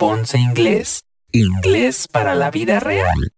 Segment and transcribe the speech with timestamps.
[0.00, 1.04] Ponce Inglés.
[1.30, 3.34] Inglés para la vida real.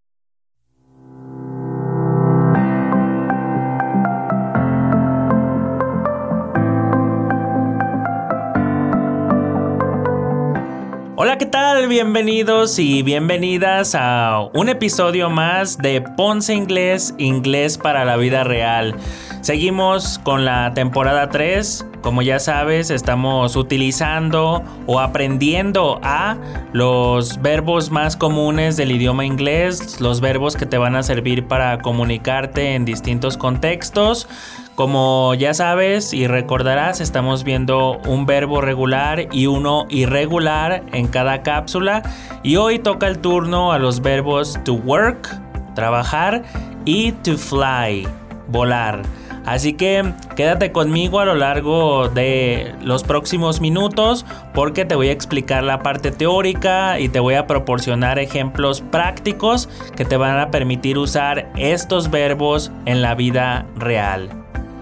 [11.17, 11.89] Hola, ¿qué tal?
[11.89, 18.95] Bienvenidos y bienvenidas a un episodio más de Ponce Inglés, Inglés para la vida real.
[19.41, 21.87] Seguimos con la temporada 3.
[22.03, 26.37] Como ya sabes, estamos utilizando o aprendiendo a
[26.73, 31.79] los verbos más comunes del idioma inglés, los verbos que te van a servir para
[31.79, 34.29] comunicarte en distintos contextos.
[34.75, 41.43] Como ya sabes y recordarás, estamos viendo un verbo regular y uno irregular en cada
[41.43, 42.03] cápsula.
[42.43, 45.29] Y hoy toca el turno a los verbos to work,
[45.77, 46.43] trabajar,
[46.85, 48.09] y to fly,
[48.49, 49.03] volar.
[49.45, 54.25] Así que quédate conmigo a lo largo de los próximos minutos
[54.55, 59.69] porque te voy a explicar la parte teórica y te voy a proporcionar ejemplos prácticos
[59.97, 64.29] que te van a permitir usar estos verbos en la vida real.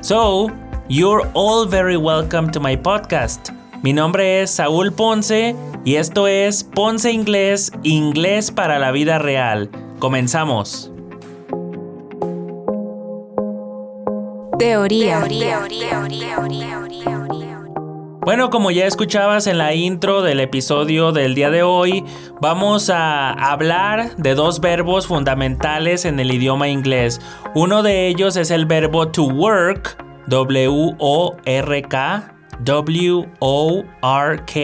[0.02, 0.50] So,
[0.88, 3.50] you're all very welcome to my podcast.
[3.82, 9.70] Mi nombre es Saúl Ponce y esto es Ponce Inglés, Inglés para la vida real.
[9.98, 10.92] Comenzamos.
[14.60, 15.24] Teoría.
[18.20, 22.04] Bueno, como ya escuchabas en la intro del episodio del día de hoy,
[22.42, 27.22] vamos a hablar de dos verbos fundamentales en el idioma inglés.
[27.54, 34.54] Uno de ellos es el verbo to work, W-O-R-K, W-O-R-K,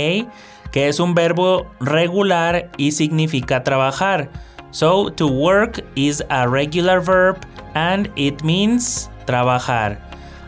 [0.72, 4.28] que es un verbo regular y significa trabajar.
[4.72, 7.38] So, to work is a regular verb
[7.72, 9.98] and it means trabajar.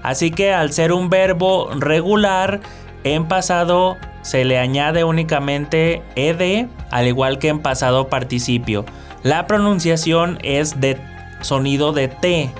[0.02, 2.60] Así que al ser un verbo regular,
[3.04, 8.84] en pasado se le añade únicamente ed, al igual que en pasado participio.
[9.22, 10.98] La pronunciación es de
[11.40, 12.50] sonido de T.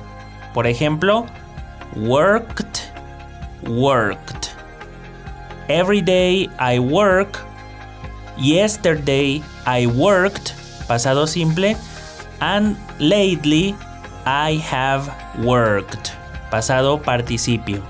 [0.55, 1.27] Por ejemplo,
[1.97, 2.81] worked,
[3.66, 4.48] worked.
[5.69, 7.38] Every day I work.
[8.38, 10.53] Yesterday I worked,
[10.87, 11.76] pasado simple.
[12.41, 13.75] And lately
[14.31, 15.11] I have
[15.43, 16.11] worked,
[16.50, 17.81] pasado participio.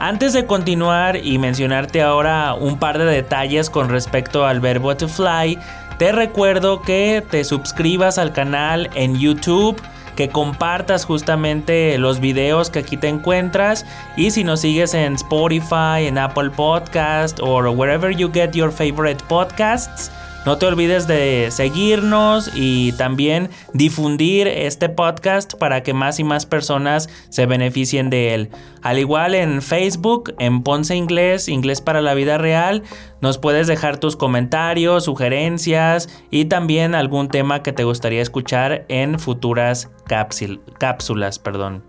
[0.00, 5.06] Antes de continuar y mencionarte ahora un par de detalles con respecto al verbo to
[5.06, 5.56] fly,
[5.96, 9.80] te recuerdo que te suscribas al canal en YouTube,
[10.16, 16.08] que compartas justamente los videos que aquí te encuentras y si nos sigues en Spotify,
[16.08, 20.10] en Apple Podcast o wherever you get your favorite podcasts,
[20.44, 26.44] no te olvides de seguirnos y también difundir este podcast para que más y más
[26.44, 28.50] personas se beneficien de él.
[28.82, 32.82] Al igual en Facebook, en Ponce Inglés, Inglés para la vida real,
[33.22, 39.18] nos puedes dejar tus comentarios, sugerencias y también algún tema que te gustaría escuchar en
[39.18, 41.38] futuras cápsulas.
[41.38, 41.84] Perdón.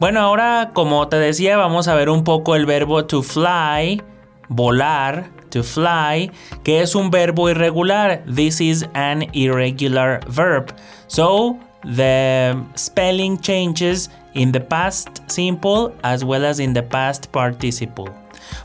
[0.00, 4.02] Bueno, ahora como te decía, vamos a ver un poco el verbo to fly,
[4.48, 6.30] volar, to fly,
[6.64, 8.22] que es un verbo irregular.
[8.26, 10.74] This is an irregular verb.
[11.06, 18.10] So the spelling changes in the past simple as well as in the past participle.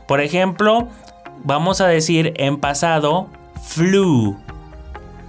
[0.08, 0.90] Por ejemplo,
[1.44, 3.30] vamos a decir en pasado
[3.62, 4.36] flew.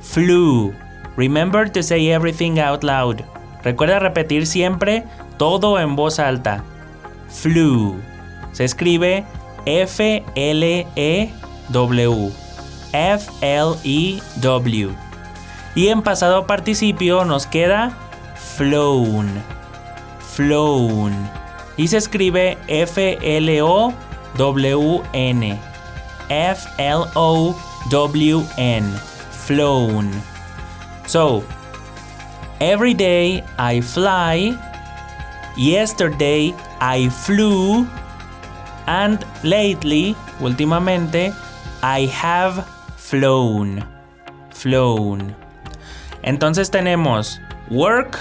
[0.01, 0.75] Flew.
[1.17, 3.23] Remember to say everything out loud.
[3.63, 5.05] Recuerda repetir siempre
[5.37, 6.65] todo en voz alta.
[7.29, 8.01] Flew.
[8.53, 9.25] Se escribe
[9.67, 11.40] F-L-E
[11.71, 12.33] W.
[12.93, 13.31] F-L-E-W.
[15.75, 17.97] Y en pasado participio nos queda
[18.35, 19.43] flown.
[20.19, 21.15] Flown.
[21.77, 24.01] Y se escribe F-L-O-W-N.
[26.29, 27.61] F-L-O-W-N.
[29.47, 30.11] Flown.
[31.07, 31.43] So,
[32.61, 34.57] every day I fly.
[35.57, 37.87] Yesterday I flew.
[38.87, 41.33] And lately, últimamente,
[41.83, 42.65] I have
[42.97, 43.85] flown.
[44.51, 45.35] Flown.
[46.23, 47.41] Entonces tenemos
[47.71, 48.19] work,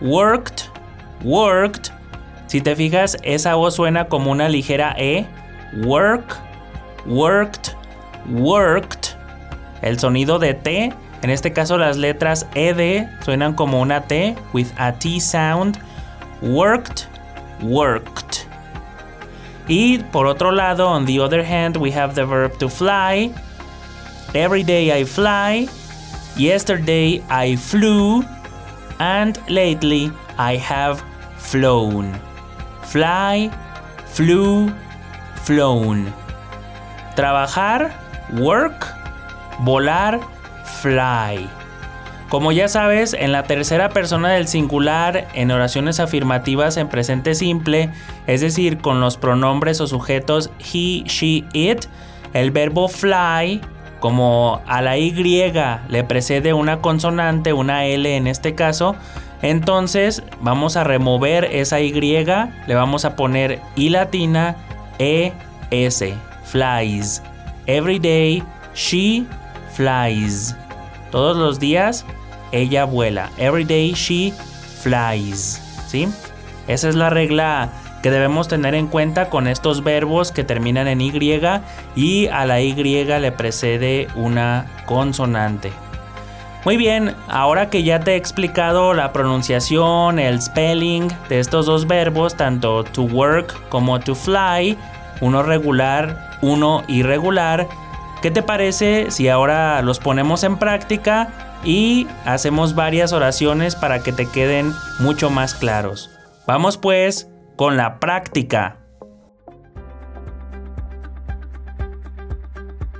[0.00, 0.70] worked,
[1.22, 1.90] worked.
[2.46, 5.26] Si te fijas, esa O suena como una ligera E.
[5.84, 6.36] Work,
[7.06, 7.74] worked,
[8.28, 9.16] worked.
[9.82, 10.92] El sonido de T,
[11.22, 15.78] en este caso las letras ED suenan como una T with a T sound.
[16.42, 17.06] Worked,
[17.62, 18.23] worked.
[19.68, 23.32] Y por otro lado, on the other hand, we have the verb to fly.
[24.34, 25.68] Every day I fly.
[26.36, 28.24] Yesterday I flew.
[28.98, 31.02] And lately I have
[31.38, 32.14] flown.
[32.82, 33.50] Fly,
[34.06, 34.70] flew,
[35.44, 36.12] flown.
[37.16, 37.92] Trabajar,
[38.38, 38.86] work,
[39.64, 40.20] volar,
[40.80, 41.48] fly.
[42.28, 47.90] Como ya sabes, en la tercera persona del singular, en oraciones afirmativas en presente simple,
[48.26, 51.84] es decir, con los pronombres o sujetos he, she, it,
[52.32, 53.60] el verbo fly,
[54.00, 55.14] como a la Y
[55.88, 58.96] le precede una consonante, una L en este caso,
[59.42, 64.56] entonces vamos a remover esa Y, le vamos a poner I latina,
[64.98, 65.32] E,
[65.70, 67.22] S, flies.
[67.66, 68.42] Every day,
[68.74, 69.26] she
[69.74, 70.56] flies.
[71.14, 72.04] Todos los días,
[72.50, 73.30] ella vuela.
[73.38, 74.32] Every day, she
[74.82, 75.62] flies.
[75.86, 76.08] ¿Sí?
[76.66, 77.70] Esa es la regla
[78.02, 81.12] que debemos tener en cuenta con estos verbos que terminan en Y
[81.94, 85.72] y a la Y le precede una consonante.
[86.64, 91.86] Muy bien, ahora que ya te he explicado la pronunciación, el spelling de estos dos
[91.86, 94.76] verbos, tanto to work como to fly,
[95.20, 97.68] uno regular, uno irregular,
[98.24, 104.12] ¿qué te parece si ahora los ponemos en práctica y hacemos varias oraciones para que
[104.12, 106.10] te queden mucho más claros?
[106.46, 108.78] Vamos pues con la práctica.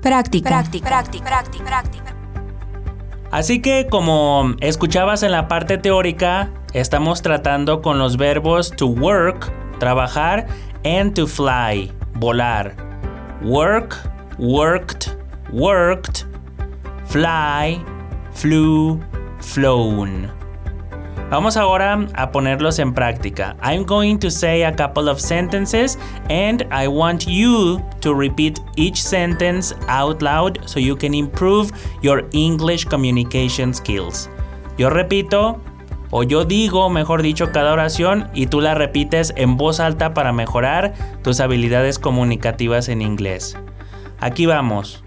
[0.03, 0.51] Práctica.
[0.51, 0.89] Práctica.
[0.89, 1.25] Práctica.
[1.25, 1.65] Práctica.
[1.65, 2.15] práctica.
[3.31, 9.51] Así que como escuchabas en la parte teórica, estamos tratando con los verbos to work,
[9.79, 10.49] trabajar,
[10.85, 12.77] and to fly, volar.
[13.43, 13.97] Work,
[14.39, 15.14] worked,
[15.55, 16.27] worked,
[17.07, 17.81] fly,
[18.33, 19.01] flew,
[19.39, 20.29] flown.
[21.31, 23.57] Vamos ahora a ponerlos en práctica.
[23.63, 25.97] I'm going to say a couple of sentences
[26.29, 31.73] and I want you to repeat each sentence out loud so you can improve
[32.03, 34.29] your English communication skills.
[34.77, 35.61] Yo repito
[36.11, 40.33] o yo digo, mejor dicho, cada oración y tú la repites en voz alta para
[40.33, 43.57] mejorar tus habilidades comunicativas en inglés.
[44.21, 45.05] Aquí vamos.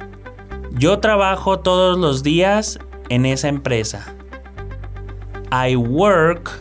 [0.80, 2.78] Yo trabajo todos los días
[3.10, 4.14] en esa empresa.
[5.52, 6.52] I work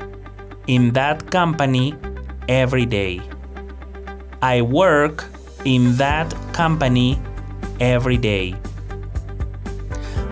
[0.67, 1.95] in that company
[2.49, 3.21] every day.
[4.41, 5.27] I work
[5.65, 7.19] in that company
[7.79, 8.55] every day.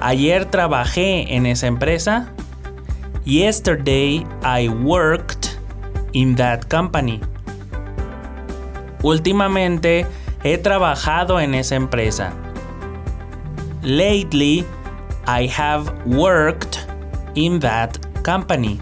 [0.01, 2.33] Ayer trabajé en esa empresa.
[3.27, 5.59] Yesterday I worked
[6.15, 7.21] in that company.
[9.03, 10.07] Últimamente
[10.43, 12.33] he trabajado en esa empresa.
[13.85, 14.65] Lately
[15.27, 16.87] I have worked
[17.35, 18.81] in that company.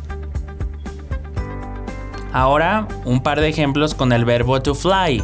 [2.33, 5.21] Ahora, un par de ejemplos con el verbo to fly.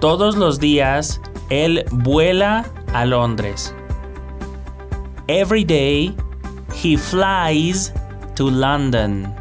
[0.00, 1.20] Todos los días,
[1.50, 2.64] él vuela
[2.94, 3.74] a Londres.
[5.28, 6.16] Every day,
[6.74, 7.92] he flies
[8.36, 9.34] to London.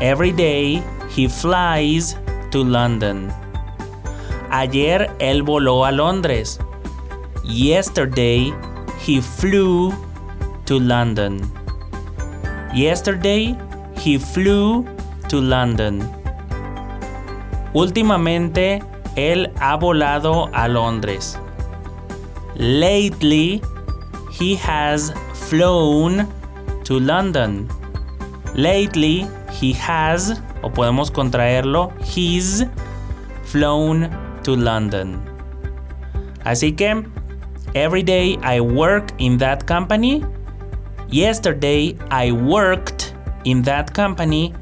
[0.00, 0.82] Every day,
[1.14, 2.16] he flies
[2.50, 3.32] to London.
[4.50, 6.58] Ayer él voló a Londres.
[7.44, 8.52] Yesterday,
[9.00, 9.92] he flew
[10.66, 11.40] to London.
[12.72, 13.56] Yesterday,
[13.96, 14.86] he flew
[15.28, 16.08] to London.
[17.74, 18.82] Últimamente,
[19.16, 21.38] él ha volado a Londres.
[22.54, 23.60] Lately,
[24.30, 26.28] he has flown
[26.84, 27.68] to London.
[28.54, 32.64] Lately, he has, o podemos contraerlo, he's
[33.44, 34.10] flown
[34.44, 35.20] to London.
[36.44, 37.04] Así que,
[37.74, 40.24] every day I work in that company
[41.12, 43.14] Yesterday I worked
[43.44, 44.54] in that company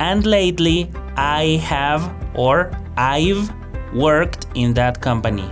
[0.00, 3.52] and lately I have or I've
[3.92, 5.44] worked in that company.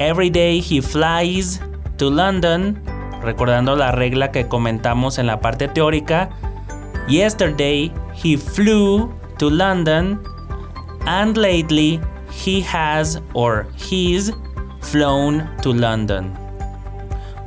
[0.00, 1.60] Every day he flies
[1.98, 2.82] to London,
[3.22, 6.32] recordando la regla que comentamos en la parte teórica.
[7.06, 10.18] Yesterday he flew to London
[11.06, 14.32] and lately he has or he's
[14.84, 16.30] flown to London.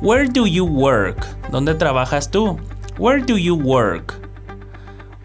[0.00, 1.26] Where do you work?
[1.50, 2.58] ¿Dónde trabajas tú?
[2.98, 4.14] Where do you work?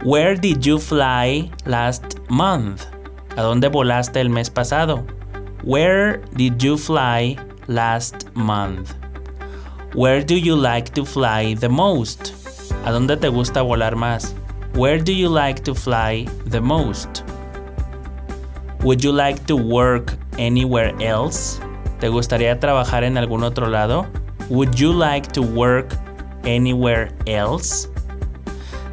[0.04, 2.86] Where did you fly last month?
[3.36, 5.06] ¿A dónde volaste el mes pasado?
[5.64, 8.94] Where did you fly last month?
[9.96, 12.34] Where do you like to fly the most?
[12.86, 14.34] ¿A dónde te gusta volar más?
[14.76, 17.24] Where do you like to fly the most?
[18.84, 21.63] Would you like to work anywhere else?
[22.04, 24.06] ¿Te gustaría trabajar en algún otro lado?
[24.50, 25.96] Would you like to work
[26.44, 27.88] anywhere else?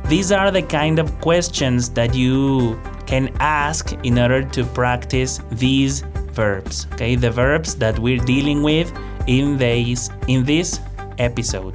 [0.09, 6.05] These are the kind of questions that you can ask in order to practice these
[6.35, 7.17] verbs, okay?
[7.17, 8.93] The verbs that we're dealing with
[9.27, 10.79] in this, in this
[11.19, 11.75] episode.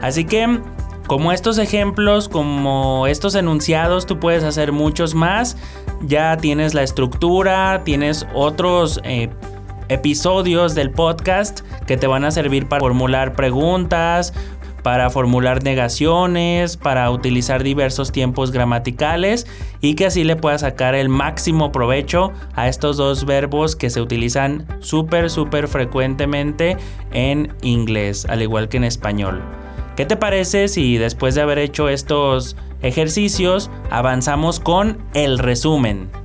[0.00, 0.60] Así que,
[1.08, 5.56] como estos ejemplos, como estos enunciados, tú puedes hacer muchos más.
[6.06, 9.28] Ya tienes la estructura, tienes otros eh,
[9.92, 14.32] episodios del podcast que te van a servir para formular preguntas,
[14.82, 19.46] para formular negaciones, para utilizar diversos tiempos gramaticales
[19.80, 24.00] y que así le puedas sacar el máximo provecho a estos dos verbos que se
[24.00, 26.76] utilizan súper, súper frecuentemente
[27.12, 29.42] en inglés, al igual que en español.
[29.96, 36.21] ¿Qué te parece si después de haber hecho estos ejercicios avanzamos con el resumen?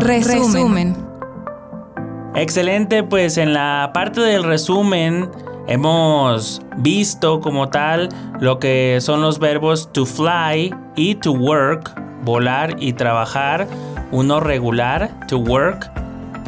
[0.00, 0.96] Resumen.
[2.34, 5.30] Excelente, pues en la parte del resumen
[5.66, 8.08] hemos visto como tal
[8.40, 11.92] lo que son los verbos to fly y to work,
[12.24, 13.66] volar y trabajar.
[14.12, 15.90] Uno regular, to work,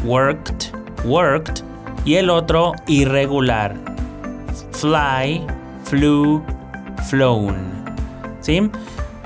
[0.05, 0.73] worked,
[1.05, 1.65] worked.
[2.05, 3.75] Y el otro irregular,
[4.71, 5.45] fly,
[5.85, 6.43] flew,
[7.09, 7.85] flown.
[8.41, 8.71] ¿Sí?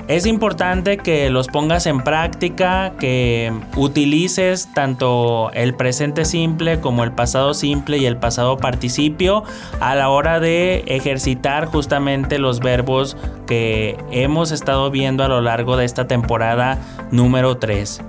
[0.07, 7.11] Es importante que los pongas en práctica, que utilices tanto el presente simple como el
[7.11, 9.43] pasado simple y el pasado participio
[9.79, 15.75] a la hora de ejercitar justamente los verbos que hemos estado viendo a lo largo
[15.75, 16.77] de esta temporada
[17.09, 18.01] número 3.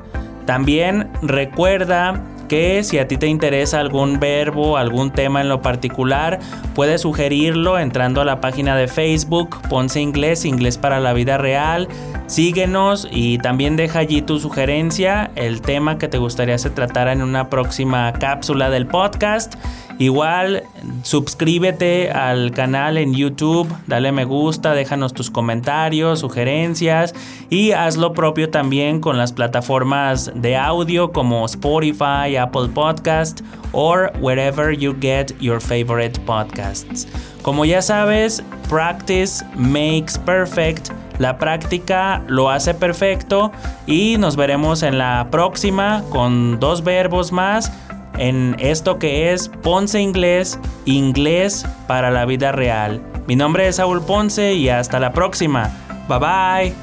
[0.45, 6.39] También recuerda que si a ti te interesa algún verbo, algún tema en lo particular,
[6.75, 11.89] puedes sugerirlo entrando a la página de Facebook, Ponce Inglés, Inglés para la Vida Real.
[12.27, 17.23] Síguenos y también deja allí tu sugerencia, el tema que te gustaría se tratara en
[17.23, 19.55] una próxima cápsula del podcast.
[19.99, 20.65] Igual,
[21.03, 27.15] suscríbete al canal en YouTube, dale me gusta, déjanos tus comentarios, sugerencias
[27.51, 33.41] y haz lo propio también con las plataformas de audio como Spotify, Apple Podcast
[33.73, 37.07] or wherever you get your favorite podcasts.
[37.43, 40.91] Como ya sabes, practice makes perfect.
[41.19, 43.53] La práctica lo hace perfecto
[43.87, 47.73] y nos veremos en la próxima con dos verbos más
[48.19, 53.03] en esto que es Ponce Inglés, inglés para la vida real.
[53.27, 55.71] Mi nombre es Saúl Ponce y hasta la próxima.
[56.09, 56.75] Bye bye.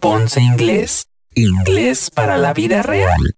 [0.00, 3.34] Ponce Inglés, inglés para la vida real.